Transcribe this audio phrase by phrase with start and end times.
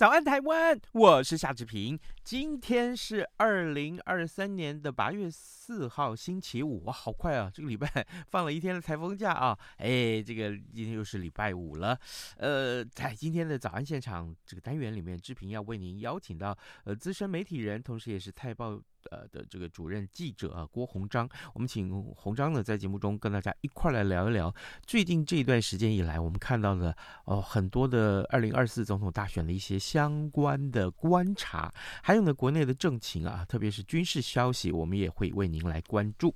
[0.00, 2.00] 早安台湾，我是夏志平。
[2.24, 6.82] 今天是二零二三年的八月四号，星期五。
[6.84, 7.50] 哇，好快啊！
[7.52, 7.86] 这个礼拜
[8.30, 9.58] 放了一天的台风假啊。
[9.76, 12.00] 哎，这个今天又是礼拜五了。
[12.38, 18.72] 呃，在今天的早安现场这个单元里面，志平要为您邀请到呃资深媒体人，同时也是《泰报》。
[19.10, 24.54] 呃的这个主任记者啊郭鸿章，我们请鸿章呢在节目中跟大家一块来聊一聊
[24.86, 36.34] 最近这一段时间以来我们看到的哦很多的二零二四总统大选的一些相关的观察，还有呢国内的政情啊，特别是军事消息，我们也会为您来关注。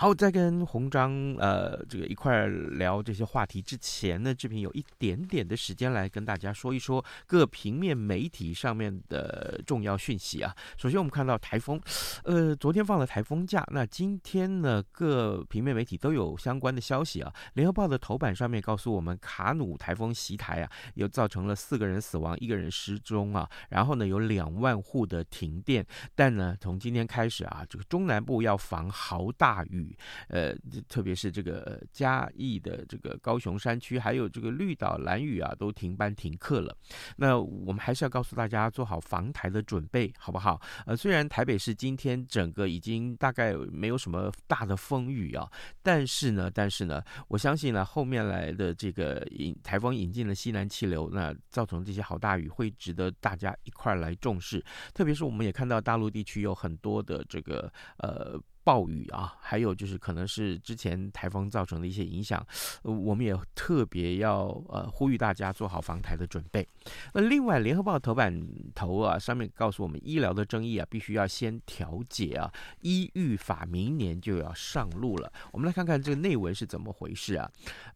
[0.00, 10.54] 好，在跟红章呃这个一块聊这些话题之前呢，志平有一点点的时间来跟大家说一说各平面媒体上面的重要讯息啊。
[10.76, 11.80] 首先，我们看到台风，
[12.22, 17.34] 呃，昨天放了台风假，那今天呢，各平面媒体都有相关的消息啊。
[17.54, 25.84] 联合报的头版上面告诉我们，卡努台风袭台啊，又造成了四个人死亡，一个人失踪啊，然后呢，有两万户的停电。
[26.14, 29.87] 但呢，从今天开始啊，这个中南部要防豪大雨。
[30.28, 30.54] 呃，
[30.88, 36.76] 特别是这个嘉义的这个高雄山区，还有这个绿岛兰屿啊，都停班停课了。
[37.16, 40.60] 那我们还是要告诉大家，做好防台的准备，好不好？
[40.86, 45.50] 呃，虽然台北市今天整个已经大概没有什么大的风雨啊，
[45.82, 54.64] 但是呢，但是呢，我相信呢，后面来的这个引台风引进了西南气流，那造成这些好大雨会值得大家一块来重视。
[54.92, 58.40] 特别是我们也看到大陆地区有很多的这个呃。
[58.68, 62.46] 暴雨啊，还有就是可能是之前台风造成的一些影响，
[62.82, 66.68] 我们也特别要呃呼吁大家做好防台的准备。
[67.14, 72.52] 那另外，《联合报》头版头啊上面告诉我们，医疗的争议啊必须要先调解啊，
[72.82, 75.32] 医预法明年就要上路了。
[75.50, 77.50] 我们来看看这个内文是怎么回事啊？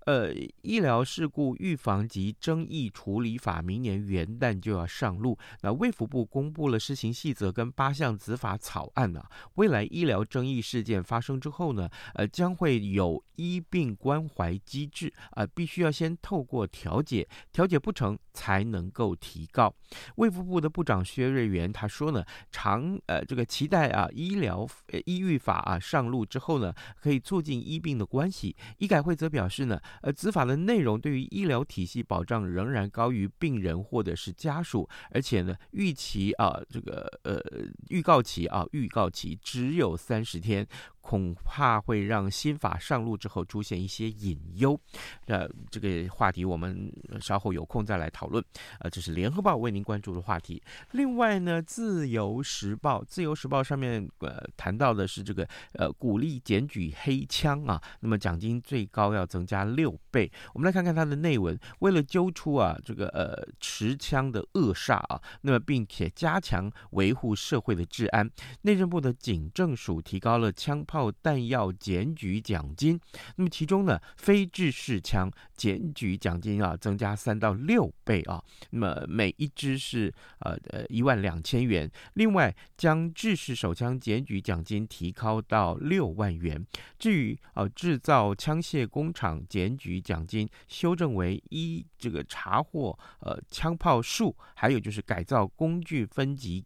[0.06, 0.32] 呃，
[0.62, 5.38] 医疗事故预防及争议处理法明年元旦就要上路。
[5.60, 10.61] 那卫福部公布了施行细则跟八项子法草案啊，未来医疗争议。
[10.62, 19.74] 事件发生之后呢，呃，将会有医病关怀机制啊，呃，必须要先透过调解，调解不成才能够提告。
[20.16, 28.54] 卫福部的部长薛瑞元他说呢，长呃这个期待啊，医疗呃医预法啊上路之后呢，可以促进医病的关系。
[28.78, 37.40] 医改会则表示呢，呃，此法的内容对于医疗体系保障仍然高于病人或者是家属，而且呢，预期啊这个呃
[37.88, 40.51] 预告期啊预告期只有三十天。
[40.52, 40.66] 天
[41.02, 44.80] 恐怕会让新法上路之后出现一些隐忧，
[45.26, 46.90] 呃，这个话题我们
[47.20, 48.42] 稍后有空再来讨论。
[48.78, 50.62] 呃，这是联合报为您关注的话题。
[50.92, 60.30] 另外呢，自由时报，自由时报上面呃谈到的是这个呃鼓励检举黑枪啊，那么奖金最高要增加六倍。
[60.54, 68.30] 我们来看看它的内文，为了揪出啊这个呃持枪的恶煞啊，那么并且加强维护社会的治安，
[68.62, 73.00] 内政部的警政署提高了枪炮弹药检举奖金，
[73.36, 81.90] 那么其中呢，非制式枪检举奖金啊，增加三到六倍啊，那么每一支是呃呃一万两千元。
[82.12, 86.62] 另外，将制式手枪检举奖金提高到六万元。
[86.98, 96.62] 至于啊，制造枪械工厂检举奖金修正为一这个查获呃枪炮数，还有就是改造工具分级。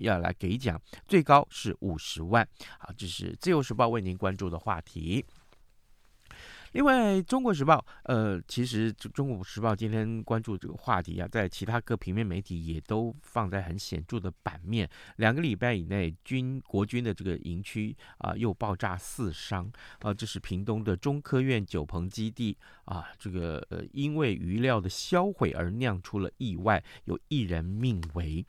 [0.00, 2.48] 要来给奖，最高是五十万。
[2.78, 5.24] 好，这是自由时报为您关注的话题。
[6.72, 14.88] 另外，《中国时报》呃，其实《中国时报》今天关注这个话题啊，在其他各平面媒体也都放在很显著的版面。
[15.16, 28.42] 两个礼拜以内，军国军的这个营区啊，又爆炸四伤啊，这是屏东的中科院九鹏基地啊，这个呃，因为余料的销毁而酿出了意外，有一人命危。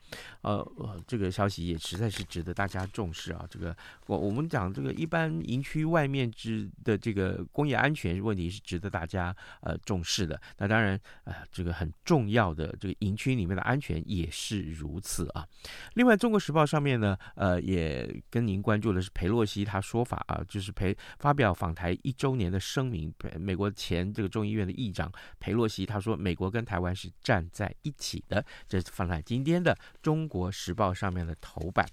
[0.44, 3.46] 呃呃，这个消息也实在是值得大家重视啊。
[3.50, 3.76] 这个
[4.08, 8.13] 我我们讲这个一般营区外面之的这个工业安全。
[8.22, 10.40] 问题是值得大家呃重视的。
[10.58, 15.48] 那当然，呃，这个很重要的这个营区里面的安全也是如此啊。
[15.94, 31.86] 另外，《中国时报》上面呢，呃，也跟您关注的是裴洛西他说法啊，就是裴发表访台一周年的声明，美国前这个众议院的议长裴洛西他说，美国跟台湾是站在一起的，这是放在今天的《中国时报》上面的头版。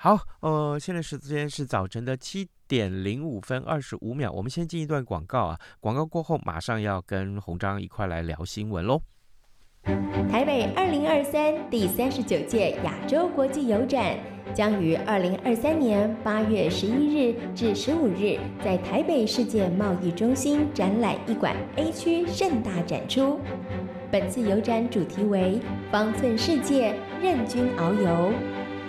[0.00, 9.02] 好，呃，现在时间是早晨的七点零五分二十五秒，我们先进一段广告啊，广告过后马上要跟洪章一块来聊新闻喽。
[10.30, 14.16] 台北二零二三第三十九届亚洲国际邮展
[14.54, 23.40] 将于二零二三年八月十一日至十五日在台北世界贸易中心展览一馆 A 区盛大展出。
[24.12, 25.60] 本次邮展主题为
[25.90, 28.32] “方寸世界，任君遨游”。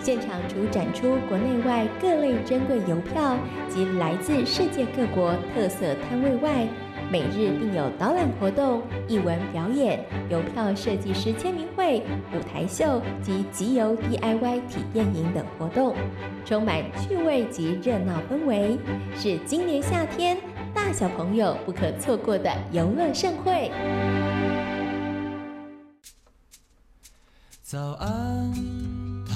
[0.02, 3.36] 现场除展出国内外各类珍贵邮票
[3.68, 6.66] 及来自世界各国特色摊位外，
[7.12, 12.02] 每日并有导览活动、艺文表演、邮票设计师签名会、
[12.32, 15.94] 舞台秀及集邮 DIY 体验营等活动，
[16.46, 18.78] 充满趣味及热闹氛围，
[19.14, 20.38] 是今年夏天
[20.72, 23.70] 大小朋友不可错过的游乐盛会。
[27.62, 28.99] 早安。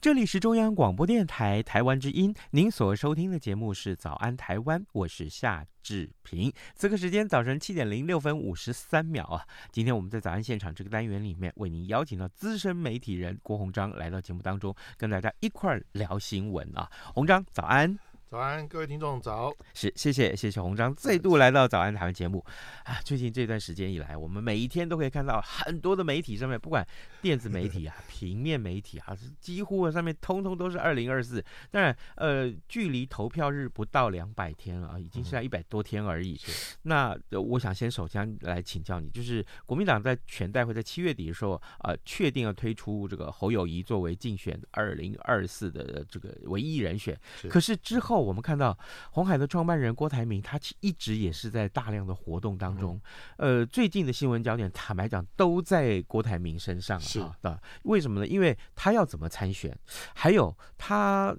[0.00, 6.52] 这里是中央广播电台台湾之音，您所收听的节目是《早安台湾》，我是夏志平。
[6.74, 9.46] 此刻时间早晨七点零六分五十三秒啊！
[9.72, 16.90] 今天我们在早安现场这个单元里面，为您邀请到资深媒体人郭鸿章来到节目当中，跟大家一块儿聊新闻啊！
[17.14, 17.98] 鸿章，早安。
[18.28, 19.54] 早安，各位听众早。
[19.72, 22.44] 是，谢谢，谢谢红章再度来到早安台湾节目
[22.82, 22.98] 啊！
[23.04, 26.84] 最近这段时间以来，我们每一天都可以看到很多的媒体上面，不管
[27.22, 31.42] 电子媒体啊、 平面媒体啊，几乎上面通通都是二零二四。
[31.70, 36.36] 当然，呃，距离投票日不到两百天了啊，已经是在一百多天而已。
[36.36, 36.76] 是。
[36.82, 47.16] 那我想先首先来请教你，就是国民党在全代会在七月底的时候啊，确定要推出这个侯友谊作为竞选二零二四的这个唯一人选，
[47.48, 48.15] 可是之后。
[48.18, 48.76] 我们看到
[49.10, 53.00] 红海的创办人郭台铭，他一直也是在大量的活动当中。
[53.36, 57.58] 呃，最近的新闻焦点，坦白讲，都在郭台铭身上是啊。
[57.82, 58.26] 为什么呢？
[58.26, 59.76] 因为他要怎么参选，
[60.14, 61.34] 还有他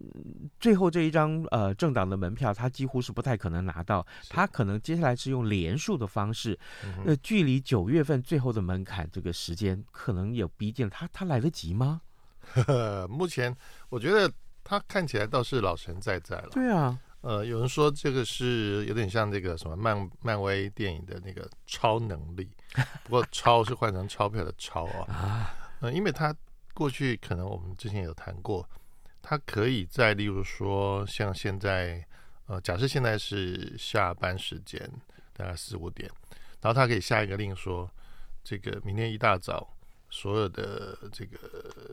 [0.59, 4.05] 最后这一张呃政党的门票，他几乎是不太可能拿到。
[4.29, 6.57] 他可能接下来是用连数的方式。
[7.05, 10.89] 呃，距离九月份最后的门槛这个时间，可能有逼近。
[10.89, 12.01] 他他来得及吗？
[12.53, 13.55] 呵呵，目前
[13.89, 14.31] 我觉得。
[14.69, 16.49] 他看起来倒是老神在在了。
[16.51, 22.49] 对啊，呃，有人说这个是有点像这个什么漫漫威电影的那个超能力，
[23.05, 25.55] 不过“超”是换成钞票的“钞”啊。
[25.79, 26.35] 呃，因为他
[26.73, 28.69] 过去可能我们之前有谈过，
[29.21, 32.05] 他可以在例如说像现在，
[32.47, 34.91] 呃，假设现在是下班时间，
[35.31, 36.11] 大概四五点，
[36.59, 37.89] 然后他可以下一个令说，
[38.43, 39.65] 这个明天一大早
[40.09, 41.86] 所有的这个。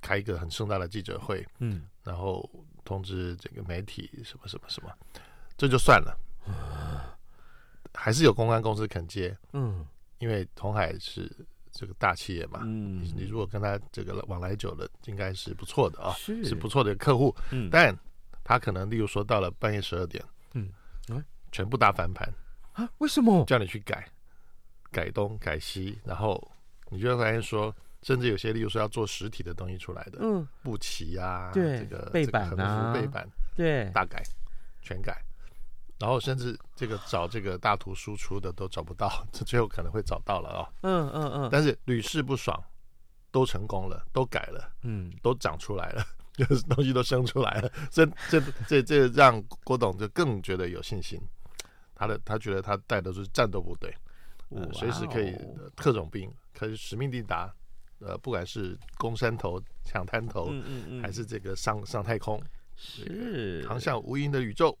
[0.00, 2.48] 开一个很盛大的记者会，嗯，然后
[2.84, 4.90] 通知这个媒体什么什么什么，
[5.56, 6.18] 这就算了，
[7.94, 9.86] 还是有公关公司肯接，嗯，
[10.18, 11.30] 因为鸿海是
[11.70, 16.44] 这个大企业嘛，嗯，你如果跟他这个往来久了，应该是不错的啊，是。
[16.44, 17.96] 是不错的客户，嗯，但
[18.44, 20.24] 他可能例如说到了半夜十二点，
[20.54, 20.72] 嗯，
[21.52, 22.32] 全部大翻盘。
[22.72, 22.88] 啊？
[22.98, 23.44] 为什么？
[23.46, 24.08] 叫你去改，
[24.90, 26.50] 改东改西，然后
[26.88, 27.74] 你就会发现说。
[28.02, 34.22] 甚至有些，例如说要做实体的东西出来的，嗯，布旗啊，对，这个背板啊，背板，对，大改，
[34.80, 35.20] 全改，
[35.98, 42.56] 然后甚至这个找这个大图输出的都找不到，这最后可能会找到了啊、哦，嗯嗯嗯，但是屡试不爽，
[43.32, 51.20] 都成功了，都改了，嗯，都长出来了， 就是东西都生出来了，这这这这让郭董就更觉得有信心，
[51.96, 53.92] 他的他觉得他带的是战斗部队，
[54.50, 55.36] 嗯，随时可以
[55.74, 57.52] 特种兵，可以使命必达。
[58.00, 62.40] 呃，不管是攻山头、抢滩头，嗯嗯嗯，还是这个上上太空，
[62.76, 63.64] 是。
[63.66, 64.76] 航向无垠的宇宙，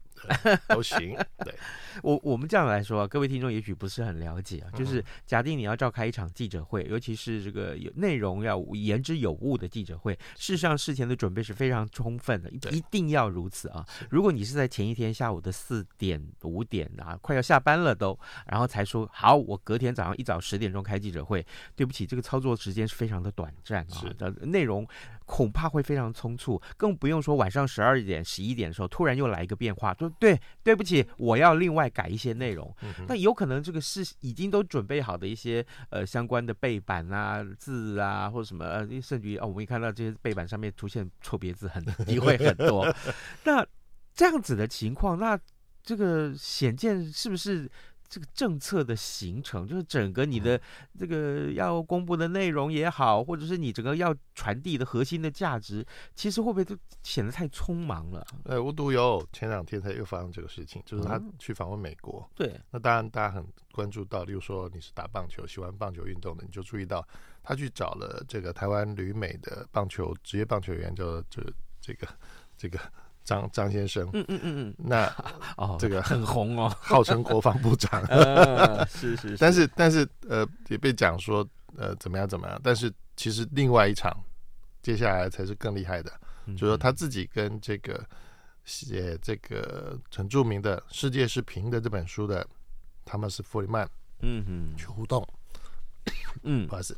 [0.68, 1.16] 都行。
[1.44, 1.54] 对，
[2.02, 13.84] 我我们这样来说啊，各位听众也许不是很了解啊，就是假定你要召开一场记者会，尤其是这个有内容要言之有物的记者会，事实上事前的准备是非常充分的，一定要如此啊。
[14.10, 21.44] 如果你是在前一天下午的四点五点啊，快要下班了都，然后才说好，我隔天早上一早十点钟开记者会，
[21.74, 24.86] 对不起，这个操作时间是非常的短暂啊，的内容
[25.26, 32.74] 恐怕会非常匆促，更不用说晚上十二点、十一点的时候突然又来一个变化，说对，对不起，我要另外改一些内容。
[33.06, 42.86] 那有可能这个是已经都准备好的一些呃相关的背板啊、字啊或者什么呃，甚至于哦，我们一看到这些背板上面出现错别字很机会很多。
[43.44, 43.66] 那
[44.14, 45.38] 这样子的情况，那
[45.82, 47.70] 这个显见是不是？
[48.08, 50.58] 这个政策的形成，就是整个你的
[50.98, 58.26] 这个要公布的内容也好，或者是你整个要传递的核心的价值，其实会不会都显得太匆忙了？
[58.44, 62.26] 呃，无独有偶，前两天才又发生这个事情，就是他去访问美国。
[62.30, 67.06] 嗯、对，那当然大家很关注到，例如说你是打棒球、喜欢棒球运动的，你就注意到
[67.42, 71.42] 他去找了这个台湾旅美的棒球职业棒球员，叫这
[71.80, 72.08] 这个
[72.56, 72.78] 这个。
[73.28, 75.04] 张张先生，嗯嗯嗯嗯，那
[75.58, 78.02] 哦，这个很红哦， 号称国防部长，
[78.88, 84.10] 是是是，但是但是呃，也被讲说呃怎么样怎么样，但是其实另外一场
[84.80, 86.10] 接下来才是更厉害的，
[86.46, 88.02] 嗯、就是说他自己跟这个
[88.64, 92.46] 写这个很著名的《世界是平的》这本书的
[93.04, 93.86] 汤姆斯·弗里曼，
[94.20, 95.22] 嗯嗯，去互动，
[96.44, 96.96] 嗯，不好意思，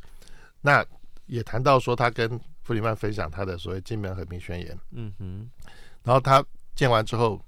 [0.61, 0.85] 那
[1.25, 5.49] 也谈到说他跟弗里曼分享他的所谓《金门和平宣言》，嗯哼。
[6.03, 6.43] 然后他
[6.75, 7.39] 见完之后，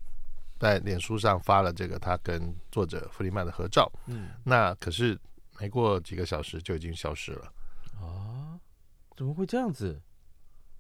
[0.60, 3.92] 在脸书上发了这个他跟作者弗里曼的合照。
[4.08, 5.20] 嗯，那可是
[5.60, 7.54] 没过几个小时就已经消失了。
[8.00, 8.60] 啊？
[9.16, 10.02] 怎么会这样子？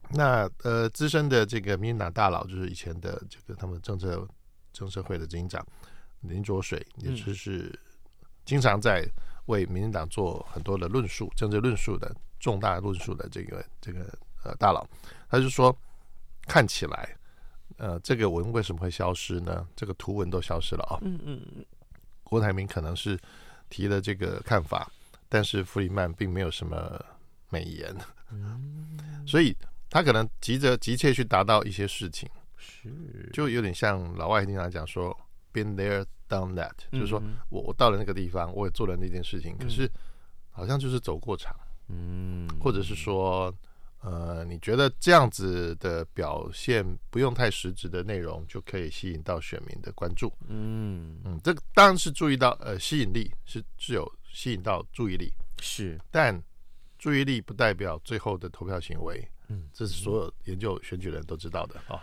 [0.09, 4.27] 那呃，资深的这个民进党大佬，就是以前的这个他们政策
[4.73, 5.65] 政策会的执行长
[6.21, 7.73] 林卓水，也就是
[8.43, 9.07] 经常在
[9.45, 12.13] 为民进党做很多的论述、政治论述的
[12.43, 13.99] 重大论述的这个这个
[14.43, 14.85] 呃大佬，
[15.29, 15.75] 他就说
[16.45, 17.15] 看起来。
[17.77, 19.67] 呃，这个文为什么会消失呢？
[19.75, 20.99] 这个图文都消失了啊。
[21.01, 21.65] 嗯嗯嗯。
[22.23, 23.19] 郭台铭可能是
[23.67, 24.89] 提了这个看法，
[25.27, 27.03] 但是弗里曼并没有什么
[27.49, 27.93] 美言。
[28.29, 29.25] 嗯。
[29.25, 29.57] 所以
[29.89, 35.11] 他可能急着急切去达到一些事情，是就有点像老外经常讲说
[35.51, 39.89] “been there, done that”，就是说我我到了那个地方，我也做了那件事情，可是
[40.51, 41.55] 好像就是走过场。
[41.87, 42.32] 嗯。
[42.63, 43.53] 或者是说。
[44.05, 50.29] 呃，你觉得这样子的表现不用太实质的内容就可以吸引到选民的关注？
[50.49, 56.37] 嗯嗯，这个当然是注意到呃吸引力是是有吸引到注意力是，但
[56.99, 59.25] 注意力不代表最后的投票行为。
[59.47, 61.95] 嗯，这是所有研究选举人都知道的啊。
[61.95, 61.99] 哦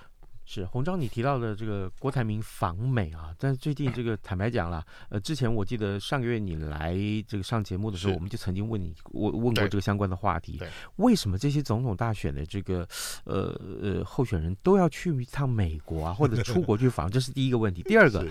[0.50, 6.96] 是洪昭，你提到的这个郭台铭访美啊，但是最近这个坦白讲了，呃，之前我记得上个月你来
[7.28, 10.60] 这个上节目的时候，我们就曾经问你，我问过这个相关的话题，
[10.96, 12.84] 为什么这些总统大选的这个
[13.22, 17.08] 呃呃候选人都要去一趟美国啊，或者出国去访？
[17.08, 17.84] 这是第一个问题。
[17.84, 18.26] 第二个，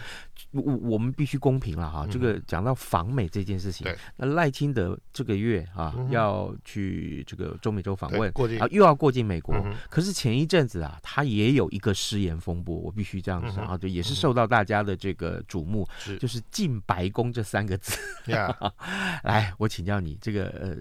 [0.52, 9.56] 我我们必须公平了哈，这个讲到访美这件事情，那赖清德这个月啊要去这个中美洲访问，啊又要过境美国，
[9.90, 11.96] 可是前一阵子啊，他也有一个。
[12.10, 17.96] 失言风波，我必须这样讲啊，对，也是受到大家的这个瞩目，是就是进白宫这三个字。
[19.24, 20.76] 来，我请教你，这个呃，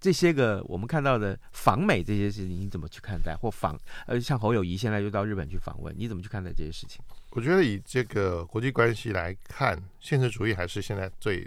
[0.00, 3.36] 这些个我们看到的访美这些事情，你怎么去看待？
[3.36, 7.02] 或访呃，像侯友谊现在又到日本去访问，你怎么去看待这些事情？
[7.32, 11.46] 我觉得以这个国际关系来看，现实主义还是现在最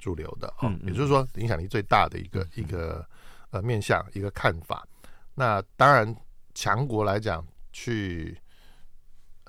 [0.00, 3.06] 主流的啊，也就是说影响力最大的一个一个
[3.50, 4.84] 呃面向一个看法。
[5.34, 6.16] 那当然，
[6.52, 8.36] 强国来讲去。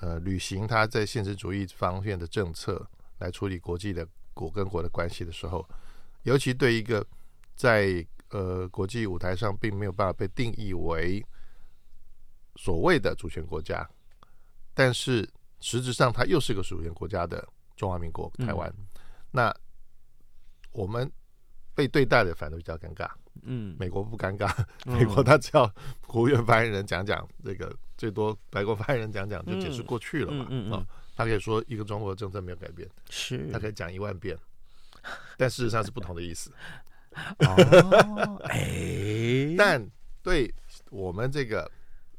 [0.04, 2.86] 呃，履行他在现实主义方面的政策
[3.20, 5.66] 来处理国际的国跟国的关系的时候，
[6.24, 7.02] 尤其对一个
[7.56, 11.24] 在呃国际舞台上并没有办法被定义为
[12.56, 13.88] 所谓的主权国家，
[14.74, 15.26] 但是
[15.60, 17.42] 实质上它又是个主权国家的
[17.74, 18.86] 中华民国台湾，嗯、
[19.30, 19.56] 那
[20.72, 21.10] 我们
[21.74, 23.08] 被对待的反而比较尴尬。
[23.42, 24.52] 嗯，美国不尴尬，
[24.84, 25.70] 美国他只要
[26.06, 27.74] 国务院发言人讲讲这个。
[27.96, 34.36] 最多白宫发言人讲讲就解释过去了嘛，嗯嗯，他可以说一个中国政策没有改变，是，他可以讲一万遍，
[35.38, 36.52] 但事实上是不同的意思。
[37.38, 39.80] 哦， 哎，但
[40.24, 40.52] 对
[40.90, 41.70] 我们这个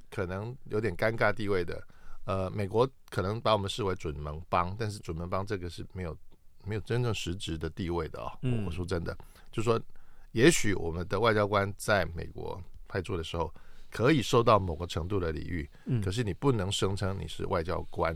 [0.09, 1.85] 可能有点尴尬地位的，
[2.25, 6.17] 呃，美国可能把我们视为准盟邦，但是准盟邦这个是没有
[6.63, 8.39] 没有真正实质的地位的啊、哦。
[8.43, 9.15] 嗯，我说真的，
[9.55, 9.81] 就说
[10.33, 13.49] 也许我们的外交官在美国派驻的时候。
[13.91, 18.13] 可以受到某个程度的礼遇，嗯，可是你不能声称你是外交官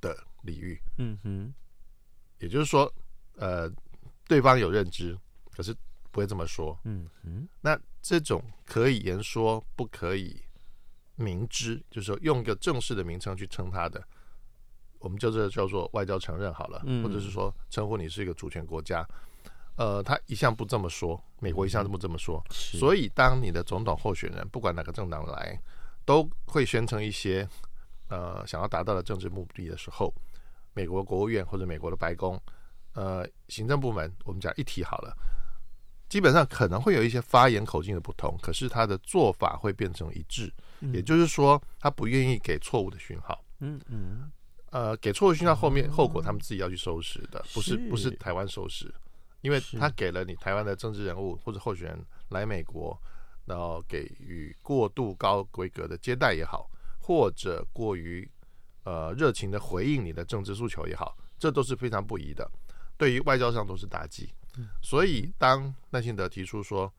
[0.00, 0.80] 的礼遇。
[0.98, 1.52] 嗯哼，
[2.38, 2.92] 也就是说，
[3.34, 3.68] 呃，
[4.28, 5.18] 对方有认知，
[5.50, 5.74] 可是
[6.12, 6.78] 不会这么说。
[6.84, 10.40] 嗯哼，那这种可以言说，不可以
[11.16, 14.06] 明知，就是说用一个正式的名称去称他的，
[15.00, 19.04] 我们就这叫做外交承认好了，嗯、或者是说称呼你是一个主权国家。
[19.78, 25.56] 呃，他一向不这么说，美国一向都不这么说，所以当你的总统候选人不管哪个政党来，
[26.04, 27.48] 都会宣称一些
[28.08, 30.12] 呃想要达到的政治目的的时候，
[30.74, 32.36] 美国国务院或者美国的白宫，
[32.94, 35.16] 呃，行政部门，我们讲一体好了，
[36.08, 40.52] 基本上可能会有一些发言口径的不同，可是他的做法会变成一致，
[40.92, 44.28] 也就是说，他不愿意给错误的讯号，嗯嗯，
[44.70, 47.76] 呃，给错误讯号后面后果他们自己要去收拾的，不是。
[47.88, 48.92] 不是台湾收拾。
[49.40, 53.00] 因为他给了你台湾的政治人物或者候选人来美国，
[53.46, 56.68] 然后给予过度高规格的接待也好，
[57.00, 58.28] 或者过于
[58.84, 62.50] 呃热情的回应你的政治诉求也好，这都是非常不宜的，
[62.96, 64.32] 对于外交上都是打击。
[64.82, 66.92] 所以当赖清德提出说，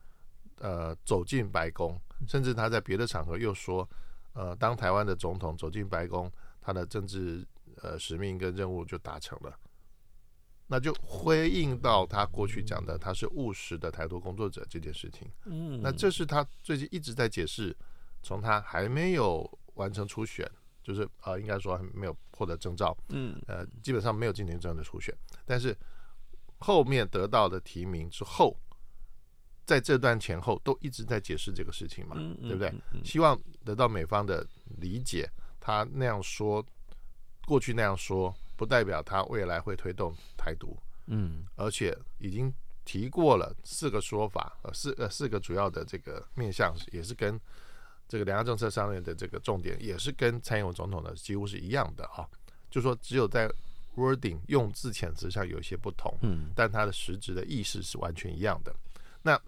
[0.60, 3.86] 呃，走进白宫，甚至他在别的场合又说，
[4.32, 7.46] 呃，当台湾的总统走进白宫，他的政治
[7.82, 9.54] 呃使命跟任务就达成了。
[10.72, 15.28] 那就回应到他过去讲的，他是务实的台独工作者这件事情。
[15.46, 17.76] 嗯，那这是他最近一直在解释，
[18.22, 20.48] 从他还没有完成初选，
[20.80, 25.12] 就是啊、呃，应该说还没有获得证照，嗯，呃，基本上没有进行这样的初选，
[25.44, 25.76] 但是
[26.58, 28.56] 后面得到的提名之后，
[29.66, 32.72] 在这段前后都一直在解释这个事情嘛，嗯、对不对？
[33.02, 34.46] 希望得到美方的
[34.78, 36.64] 理解，他那样说，
[37.44, 38.32] 过去那样说。
[38.60, 40.76] 不代表他未来会推动台独，
[41.06, 42.52] 嗯，而且已经
[42.84, 47.40] 提过了四个说法，呃，四呃四个主要的这个面向，也是跟
[48.06, 52.28] 这个两岸政策上面的这个重点，也是跟蔡英文总统的几乎是一样的啊。
[52.70, 53.50] 就说只有在
[53.96, 58.76] wording 用字遣词上有一些不同，嗯，但它的实质的意识是完全一样的。
[59.22, 59.40] 那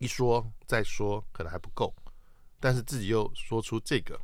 [0.00, 1.94] 一说再说可能还不够，
[2.58, 4.20] 但是自己又说出这个。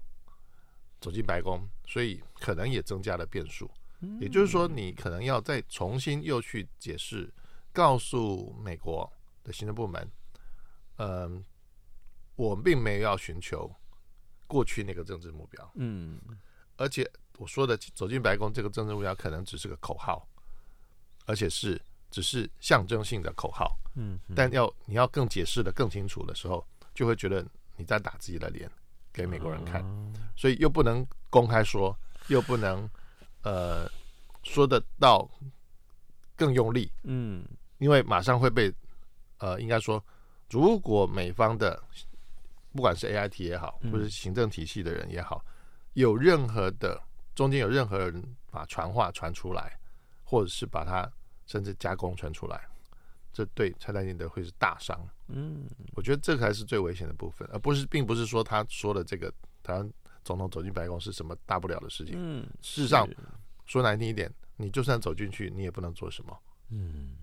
[1.04, 3.70] 走进白宫，所以可能也增加了变数。
[4.18, 7.30] 也就是说，你可能要再重新又去解释，
[7.74, 10.10] 告诉美国的行政部门，
[10.96, 11.44] 嗯，
[12.36, 13.70] 我并没有要寻求
[14.46, 15.72] 过去那个政治目标。
[15.74, 16.18] 嗯，
[16.78, 17.06] 而且
[17.36, 20.26] 我说的走进白宫这个政治目标可能只是个口号，
[21.26, 21.78] 而且是
[22.10, 23.78] 只是象征性的口号。
[23.96, 28.70] 嗯，但要你要更解释的更清楚的时候，就会觉得你在打自己的脸。
[29.14, 29.82] 给美国人看，
[30.36, 31.96] 所以又不能公开说，
[32.26, 32.86] 又不能
[33.42, 33.88] 呃
[34.42, 35.26] 说得到
[36.34, 37.46] 更用力，嗯，
[37.78, 38.74] 因为马上会被
[39.38, 40.04] 呃应该说，
[40.50, 41.80] 如果美方的
[42.72, 45.44] 不管是 AIT 也好，或者是行政体系的人也好，
[45.92, 47.00] 有任何的
[47.36, 49.78] 中间有任何人把传话传出来，
[50.24, 51.08] 或者是把它
[51.46, 52.66] 甚至加工传出来。
[53.34, 55.66] 这对蔡丹尼德会是大伤，嗯，
[55.96, 59.28] 我觉得这个才是最危险的部分，而不是，并不是说他说的这个
[59.60, 59.92] 台湾
[60.22, 62.14] 总统走进白宫是什么大不了的事情。
[62.16, 63.08] 嗯，事实上
[63.66, 66.38] 说难听一点，你就算走进去，你也不能做什么。
[66.70, 67.16] 嗯，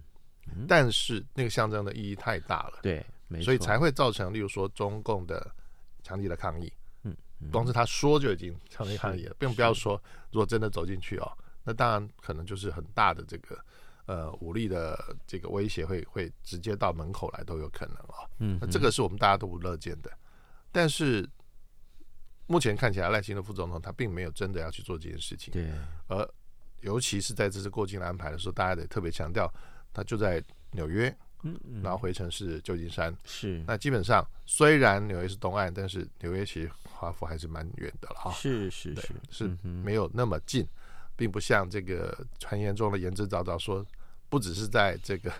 [0.67, 3.05] 但是那个象征的意义太大了，对，
[3.41, 5.49] 所以才会造成，例如说中共的
[6.03, 6.69] 强烈的抗议。
[7.03, 7.15] 嗯，
[7.53, 9.95] 光是他说就已经强烈抗议了，并不要说
[10.29, 11.31] 如果真的走进去哦，
[11.63, 13.57] 那当然可能就是很大的这个。
[14.11, 18.29] 呃，武力的这个威胁会会直接到门口来都有可能啊、哦。
[18.39, 20.11] 嗯，那这个是我们大家都不乐见的。
[20.69, 21.25] 但是
[22.45, 25.53] 目前看起来，赖清德副总统他并没有真的要去做这件事情。
[25.53, 25.71] 对。
[26.09, 26.29] 而
[26.81, 29.49] 尤其是在这次过境的安排的时候，大家得特别强调，
[29.93, 31.07] 他就在纽约，
[31.43, 33.15] 嗯嗯，然后回程是旧金山。
[33.23, 33.63] 是。
[33.65, 38.31] 那基本上虽然纽约是东岸，但是纽约其实华府还是蛮远的了哈。
[38.33, 40.67] 是是是，是没有那么近。
[41.17, 43.85] 并不像这个传言中的言之凿凿说，
[44.31, 45.31] 不只是在这个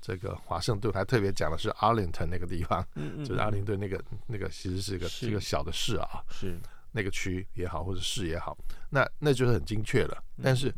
[0.00, 6.58] 这个华盛顿，还特别讲的是阿灵顿那个地方，嗯嗯 嗯，就是阿灵顿那个那个其实是一个是一个小的市啊，是
[6.90, 8.58] 那个区也好或者市也好，
[8.90, 10.22] 那那就是很精确了。
[10.42, 10.74] 但是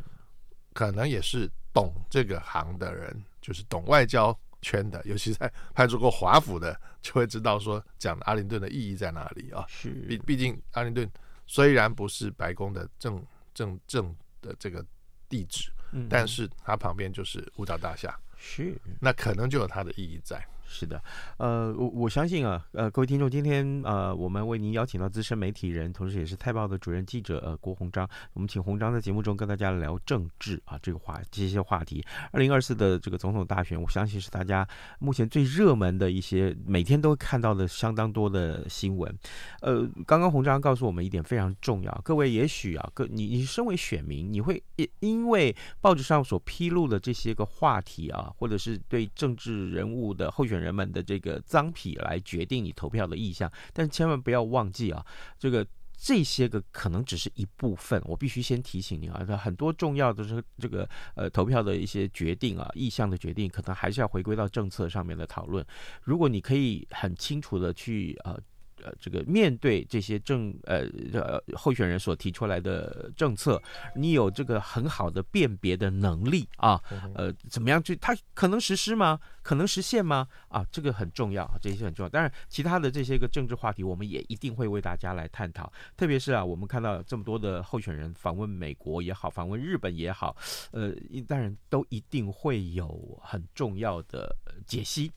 [0.74, 9.64] 可能也是懂这个行的人，就是懂外交圈的，尤其在派出过华府的，就会知道说讲的阿灵顿的意义在哪里啊。
[9.66, 11.10] 是，毕毕竟阿灵顿
[11.46, 13.20] 虽然不是白宫的正
[13.54, 14.14] 正正。
[14.44, 14.84] 的这个
[15.26, 15.72] 地址，
[16.08, 20.44] 但是它旁边就是五角大厦，是，那可能就有它的意义在。
[20.74, 21.00] 是的，
[21.36, 32.04] 呃，我我相信啊，呃，各位听众，今天呃，我们为您邀请到资深媒体人，同时也是《泰报》的主任记者呃郭鸿章，我们请鸿章在节目中跟大家聊政治啊这个话这些话题。
[32.32, 34.66] 二零二四的这个总统大选，我相信是大家
[34.98, 39.16] 目前最热门的一些，每天都看到的相当多的新闻。
[39.60, 55.04] 呃，刚刚鸿章告诉我们一点非常重要，各位也许啊，各你你身为选民，你会因因为报纸上所披露的这些个话题啊，或者是对政治人物的候选人人们的这个脏癖来决定你投票的意向，但千万不要忘记啊，
[55.38, 58.00] 这个这些个可能只是一部分。
[58.06, 65.64] 我必须先提醒你啊，很多重要的这这个呃投票的一些决定啊，意向的决定，可能还是要回归到政策上面的讨论。
[66.02, 68.40] 如果你可以很清楚的去呃。
[68.84, 73.60] 呃，这个面对这些政呃呃候选人所提出来的政策，
[73.96, 76.78] 你有这个很好的辨别的能力啊，
[77.14, 77.96] 呃，怎么样去？
[77.96, 79.18] 它可能实施吗？
[79.42, 80.28] 可能实现吗？
[80.48, 82.08] 啊，这个很重要，这些很重要。
[82.10, 85.72] 当然，其他的这些个政治话题，我们也一定会为大家来探讨。
[85.96, 90.36] 特别是啊，我们看到这么多的候选人访问美国也好，访问日本也好，
[90.72, 90.92] 呃，
[91.26, 94.34] 当然都一定会有很重要的
[94.66, 95.10] 解析。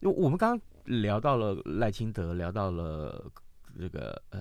[0.00, 0.60] 我们刚刚。
[0.86, 3.30] 聊到了赖清德，聊到了
[3.78, 4.40] 这个呃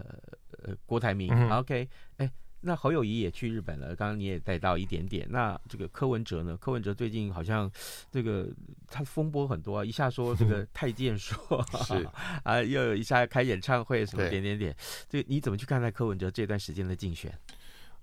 [0.64, 2.32] 呃郭台铭、嗯、，OK，哎，
[2.62, 3.96] 那侯友谊也去日本了。
[3.96, 5.28] 刚刚你也带到一点点。
[5.30, 6.58] 那这个柯文哲呢？
[6.58, 7.70] 柯文哲最近好像
[8.10, 8.48] 这个
[8.88, 11.38] 他风波很多啊，一下说这个太监说
[11.86, 12.08] 是
[12.44, 14.76] 啊，又有一下开演唱会什么点点点。
[15.10, 17.32] 这你怎么去看待柯文哲这段时间的竞选？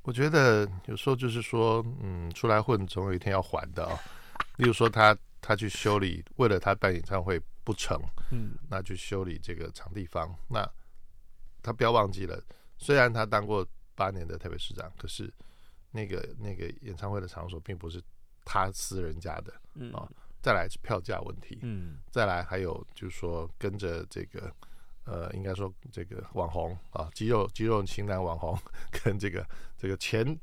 [0.03, 3.99] 我觉得有时候就是说，嗯，出来混总有一天要还的啊、哦。
[4.57, 7.39] 例如说他他去修理，为了他办演唱会。
[7.65, 7.97] 不成，
[8.33, 10.37] 嗯，那去修理这个场地方。
[10.49, 10.69] 那
[11.63, 12.43] 他不要忘记了，
[12.77, 15.33] 虽然他当过八年的台北市长，可是
[15.93, 18.03] 那个那个演唱会的场所并不是
[18.45, 20.11] 他私人家的，嗯啊。
[20.41, 24.53] 再来是票价问题，嗯，再来还有就是说跟着这个
[25.05, 28.59] 呃，应该说这个网红啊，肌肉肌肉型男网红
[28.91, 30.37] 跟这个这个前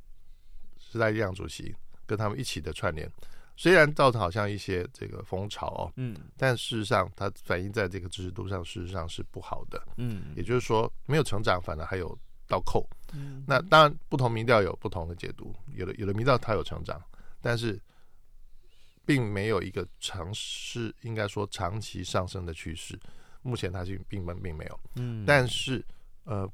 [0.77, 3.11] 时代力量主席跟他们一起的串联。
[3.59, 12.17] 虽然造成好像一些这个风潮哦，嗯，但事实上它反映在这个知识度上，事实上是不好的，嗯，也就是说没有成长，反而还有
[12.47, 17.03] 倒扣，嗯，那当然不同民调有不同的解读，有的有的民调它有成长，
[17.41, 17.77] 但是
[19.05, 22.97] 并没有一个长势，应该说长期上升的趋势，
[23.41, 25.85] 目前它是并并并没有，嗯，但是
[26.23, 26.49] 呃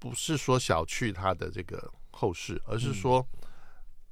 [0.00, 3.24] 不是说小觑它的这个后市，而是说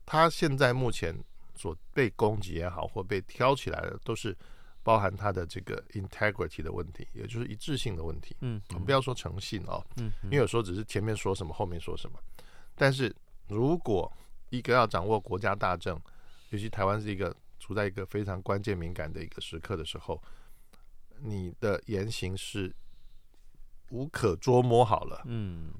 [0.04, 1.12] 它现在目前。
[1.56, 4.36] 所被攻击也好，或被挑起来的，都是
[4.82, 8.36] 包含他的这个 integrity 的问题，也就是一致性的问题。
[8.40, 12.18] 嗯，我们不要说诚信哦，嗯，因为有时候只是前面说什么，后面说什么。
[12.74, 13.14] 但是
[13.48, 14.12] 如果
[14.50, 16.00] 一个要掌握国家大政，
[16.50, 20.22] 尤其台湾是一个处在一个非常关键敏感的一个时刻的时候，
[21.20, 22.72] 你的言行是
[23.90, 25.72] 无可捉摸好了，嗯，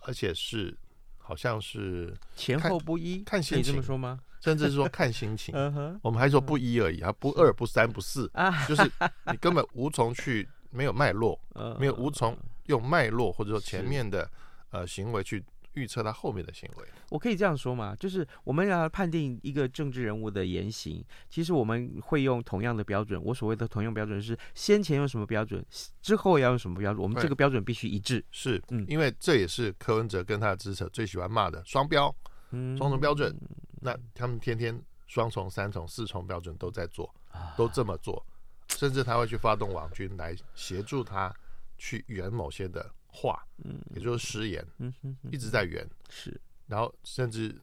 [0.00, 0.76] 而且是
[1.16, 4.20] 好像是前后不一，看心情，可以这么说吗？
[4.40, 5.54] 甚至是说看心情，
[6.02, 8.30] 我们还说不一而已啊，不二不三不四，
[8.68, 8.82] 就是
[9.30, 11.38] 你根本无从去没有脉络，
[11.78, 14.30] 没有无从用脉络或者说前面的
[14.70, 16.84] 呃行为去预测他后面的行为。
[17.10, 17.96] 我可以这样说吗？
[17.98, 23.18] 就是我们要判定一个政治人物的言行，其实我们会用同样的标准。
[23.24, 25.64] 我所谓的同样标准是先前用什么标准，
[26.02, 27.02] 之后要用什么标准。
[27.02, 28.22] 我们这个标准必须一致。
[28.30, 32.14] 是，嗯，因为这也是柯文哲跟他的支持者最喜欢骂的双标，
[32.50, 33.34] 双重标准。
[33.80, 37.14] 那他们天天双重、三重、四重标准都在做，
[37.56, 38.24] 都这么做，
[38.68, 41.34] 甚至他会去发动网军来协助他
[41.78, 47.54] 去圆某些的话，嗯，也就是失言，嗯哼，一直在圆，是，然后甚至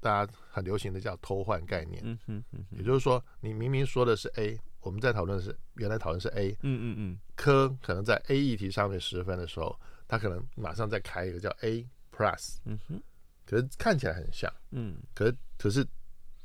[0.00, 9.78] 大家很流行的叫偷换概念，嗯哼，也就是说你明明说的是 A，我们在讨论的是原来讨论是 A，嗯嗯嗯，科可能在 A 议题上面十分的时候，
[10.08, 13.00] 他可能马上再开一个叫 A plus，嗯哼。
[13.48, 15.82] 可是看起来很像，嗯，可是可是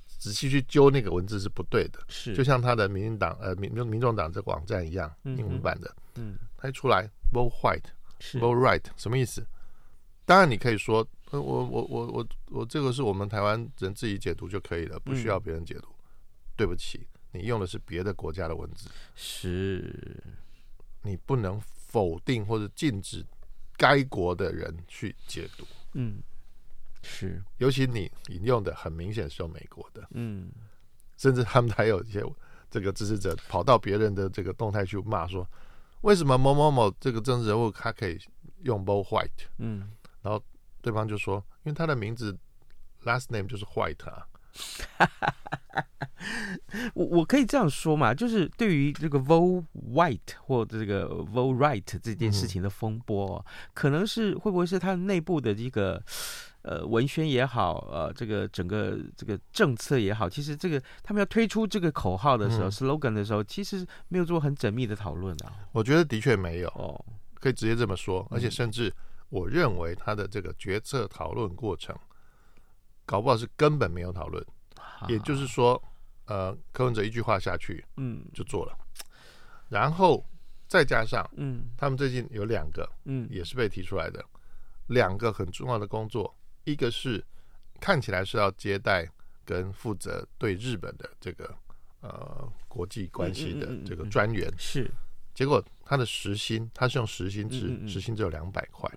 [0.07, 2.33] 仔细去揪那个文字是不对的，是。
[2.33, 9.45] 就像他的民进党呃民民民众党这个网站一样，英文版的，嗯，他一出来 vote white，vote right 什么意思？
[10.23, 15.89] 当然你可以说，我我我我我这个是我们台湾人自己解读就可以了，不需要别人解读。
[15.89, 15.99] 嗯、
[16.55, 20.23] 对不起，你用的是别的国家的文字，是，
[21.01, 23.25] 你不能否定或者禁止
[23.75, 26.23] 该国的人去解读，嗯。
[27.03, 30.49] 是，尤其你引用的很明显是用美国的，嗯，
[31.17, 32.23] 甚至他们还有一些
[32.71, 35.47] 这个支持者跑到别人的这个动态去骂说，
[36.01, 38.19] 为什么某某某这个政治人物他可以
[38.63, 40.43] 用 vote white，嗯，然后
[40.81, 42.35] 对方就说，因为他的名字
[43.03, 44.25] last name 就是 white 啊，
[46.93, 56.01] 我我可以这样说嘛，就是对于这个 Vote White 或者这个 Vote Right 这件事情的风波，嗯、可能是会不会是他内部的一个
[56.63, 65.53] 呃文宣也好，呃这个整个这个政策也好，其实这个他们要推出这个口号的时候、嗯、slogan 的时候，其实没有做很缜密的讨论啊。
[65.71, 66.99] 我觉得的确没有，哦，
[67.35, 68.93] 可以直接这么说，而且甚至
[69.29, 71.95] 我认为他的这个决策讨论过程，
[73.05, 74.43] 搞不好是根本没有讨论。
[75.09, 75.81] 也就是说，
[76.27, 78.73] 呃，柯文哲一句话下去，嗯，就做了，
[79.67, 80.25] 然后
[80.65, 84.23] 再加上，嗯，他们最近有两个，嗯，也是被提出来的，
[84.87, 87.23] 两个很重要的工作，一个是
[87.79, 89.07] 看起来是要接待
[89.45, 91.53] 跟负责对日本的这个
[92.01, 94.89] 呃国际关系的这个专员，是，
[95.33, 98.91] 结果他的时薪他是用时薪制，时薪只有两百块，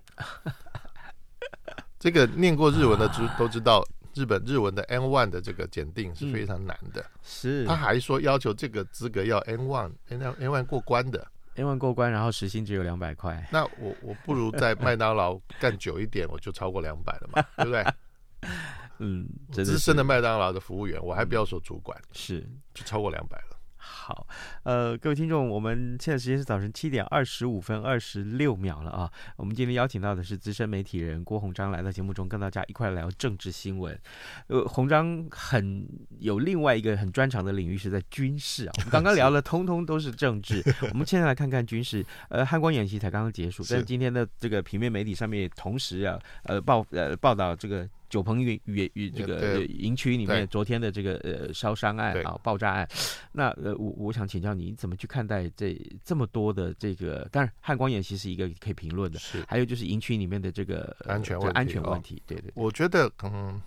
[1.99, 3.85] 这个念过日文的知 都知道。
[4.13, 7.65] 日本日文的 N one 的这个检定是非常难的，嗯、是。
[7.67, 11.27] 他还说要求这个资格要 N one N N one 过关的
[11.57, 13.45] ，N1 过关，然后时薪只有两百块。
[13.51, 17.85] 那我我不如在麦当劳干久一点，我就超过两百了嘛，对不对？
[18.99, 23.57] 嗯，资深的麦当劳的服务员，我还不要说主管，是就超过两百了。
[24.07, 24.25] 好，
[24.63, 29.11] 呃，各位听众，我们现在时间是早晨七点二十五分二十六秒了啊。
[29.35, 33.99] 我们今天邀请到的是资深媒体人郭鸿章，来到节目中跟大家一块聊政治新闻。
[34.47, 35.85] 呃，鸿章很
[36.19, 38.71] 有另外一个很专长的领域是在军事啊。
[38.77, 42.05] 我们刚刚聊的通通都是政治， 我们现在来看看军事。
[42.29, 47.85] 呃，汉光演习才刚刚结束，但是今天的这个平面媒体上面同时啊，呃报呃报道这个。
[48.09, 52.87] 九鹏与与与这个营区里面昨天的这个呃烧伤案啊爆炸案，
[53.33, 57.27] 那呃我我想请教你怎么去看待这这么多的这个？
[57.31, 62.51] 当然汉光演习是一个可以评论的，是还有就是营区里面的这个安全问题，安全问题，对对。
[62.55, 63.61] 我觉得嗯，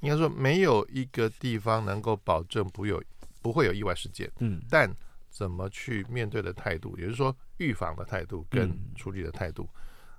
[0.00, 3.02] 应该说没有一个地方能够保证不有
[3.42, 4.94] 不会有意外事件，嗯，但
[5.30, 9.68] 怎么去面对的态度，也就是说预防的态度跟处理的态度，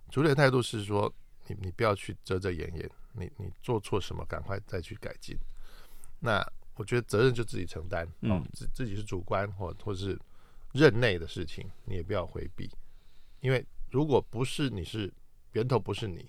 [0.10, 1.14] 处理的态度是说。
[1.50, 5.34] 你你不要去遮遮掩掩，你你做错什么，赶快再去改进。
[6.20, 6.46] 那
[6.78, 10.18] 我觉得责任就自己承担，嗯，自自己是主观或或者是
[10.74, 12.70] 任内的事情，你也不要回避。
[13.42, 15.12] 因为如果不是你是
[15.52, 16.26] 源头不是你，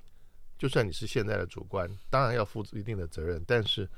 [0.58, 3.42] 就算你是现在的主观，当然要负一定的责任。
[3.46, 3.88] 但是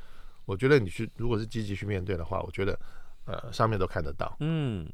[0.45, 2.79] 我觉得你去如果是积极去面对的话，我觉得
[3.25, 4.87] 呃上面都看得到，嗯，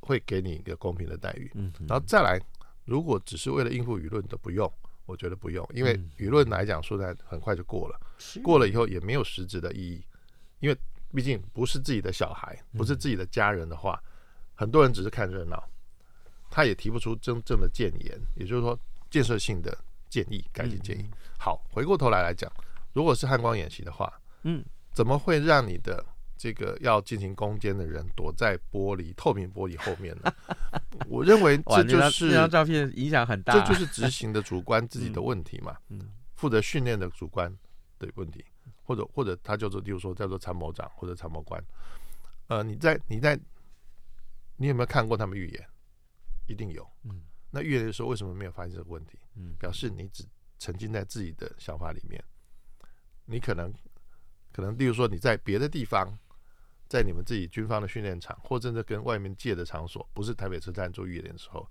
[0.00, 2.40] 会给你一个公平的待遇，嗯，然后再来，
[2.84, 4.72] 如果只是为了应付舆论都不用。
[5.06, 7.98] 我觉得不用，因为舆论来讲，说在很快就过了，
[8.44, 10.04] 过了以后也没有实质的意义，
[10.60, 10.78] 因为
[11.14, 14.00] 毕竟不是自己的小孩，不是自己的家人的话，
[14.54, 15.62] 很多人只是看热闹，
[16.50, 18.78] 他也提不出真正的建言，也就是说
[19.10, 19.76] 建设性的
[20.08, 21.08] 建议、改进建议。
[21.38, 22.50] 好，回过头来来讲，
[22.92, 26.04] 如果是汉光演习的话，嗯，怎么会让你的？
[26.42, 30.32] 这个要进行攻坚的人躲在玻璃透明玻璃后面呢？
[31.06, 35.76] 我认为这就是这张照片影响很大，这就是执行的主观自己的问题嘛。
[35.90, 36.00] 嗯，
[36.36, 37.54] 负责训练的主观
[37.98, 38.42] 的问题，
[38.90, 41.62] 或者或者他叫做，例如说叫做参谋长或者参谋官。
[42.48, 43.38] 呃，你在你在
[44.56, 45.68] 你有没有看过他们预言？
[46.48, 46.84] 一定有。
[47.04, 47.22] 嗯，
[47.52, 49.16] 那预言的时候为什么没有发现这个问题？
[49.36, 50.24] 嗯，表示你只
[50.58, 52.20] 沉浸在自己的想法里面，
[53.26, 53.72] 你可能
[54.52, 56.18] 可能，例如说你在别的地方。
[56.88, 61.64] 在你们自己军方的训练场，或者是跟外面借的场所，不是台北车站做预演的时候，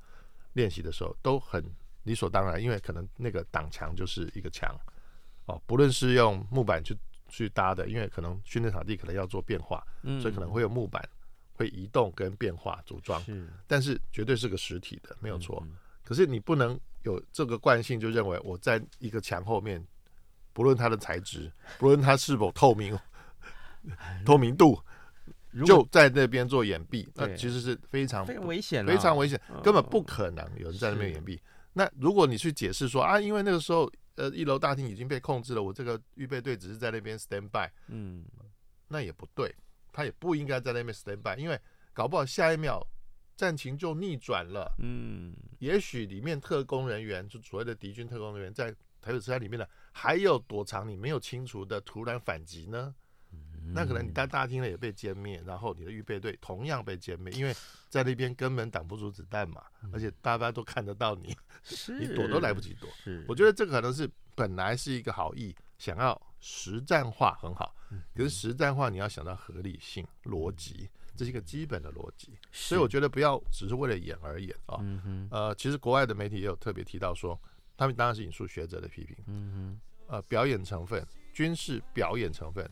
[0.54, 1.62] 练习的时候都很
[2.04, 4.74] 理所当然，因为可能那个挡墙就是一个墙，
[5.48, 6.98] 哦，不论是用木板去
[7.30, 11.08] 去搭的，因为可能训练场地可能要做变化，嗯，所以可能会有木板
[11.54, 15.66] 会移动跟变化组装，是，但是绝对是个实体的，没有错。
[16.04, 19.86] 可是你不能有这个惯性，就认为我在一个墙后面，
[20.54, 22.98] 不论它的材质，不论它是否透明，
[24.26, 24.80] 透明度。
[25.66, 31.40] 就在那边做掩蔽，那其实是非常非常危险，非常危险，根本不可能有人在那边掩蔽。
[31.74, 38.26] 那如果你去解释说啊，因为那个时候呃一楼大厅已经被控制了，我这个预备队只是在那边 stand by，嗯，
[38.90, 39.56] 那也不对，
[39.94, 41.58] 他也不应该在那边 stand by，因为
[41.94, 42.86] 搞不好下一秒
[43.38, 48.70] 战情就逆转了，嗯，也许里面特工人员就所谓的敌军特工人员在
[49.02, 52.94] 台北车站里面的还有躲藏你没有清除的突然反击呢？
[53.74, 57.56] 那可能你在大厅呢也被歼灭，然后你的预备队同样被歼灭，因为
[57.90, 61.36] 在那边根本挡不住子弹嘛，而且大家都看得到你，
[62.00, 62.90] 你躲都来不及躲。
[63.28, 67.76] 我觉得这个可能是本来是一个好意，想要实战化很好，
[68.16, 72.38] 可是实战化你要想到合理性、逻辑，这是一个基本的逻辑。
[72.52, 74.80] 所以我觉得不要只是为了演而演啊。
[75.32, 77.40] 呃，其实国外的媒体也有特别提到说，
[77.76, 82.70] 他们当然是引述学者的批评，呃，表演成分、军事表演成分。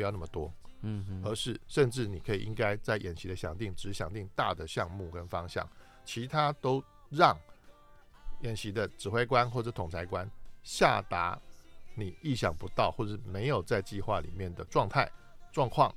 [0.00, 5.68] 不要那么多，嗯嗯，而是甚至你可以应该在演习的想定只想定大的项目跟方向，
[6.06, 7.38] 其他都让
[8.40, 10.26] 演习的指挥官或者统裁官
[10.62, 11.38] 下达
[11.94, 15.06] 你意想不到或者没有在计划里面的状态
[15.52, 15.94] 状况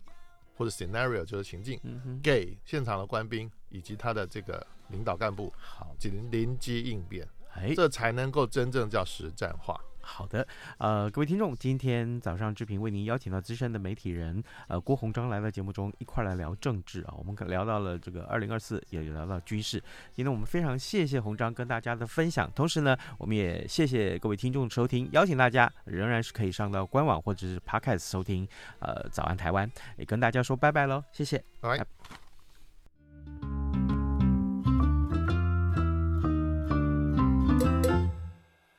[0.57, 9.79] 或者 scenario 就是情境，嗯，给现场的官兵以及他的这个领导干部好临临机应变，哎，这才能够真正叫实战化。
[10.03, 10.45] 好的，
[10.77, 19.81] 呃，各位听众，今天早上志平为您邀请到资深的媒体人，呃，郭鸿章来到节目中一块来聊政治啊，我们聊到了这个二零二四，也聊到军事。
[20.13, 28.47] 今天我们非常谢谢鸿章跟大家的分享，同时呢，我们也谢谢各位听众的收听，邀请大家仍然是可以上到官网或者是 Podcast 收听，
[28.79, 32.22] 呃，早安台湾，也跟大家说拜拜喽，谢谢，拜拜。